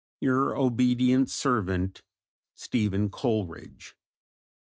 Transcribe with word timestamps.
Your 0.19 0.57
obedient 0.57 1.29
servant, 1.29 2.01
STEPHEN 2.55 3.11
COLERIDGE. 3.11 3.95